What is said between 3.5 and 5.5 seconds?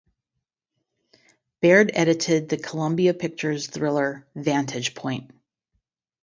thriller "Vantage Point".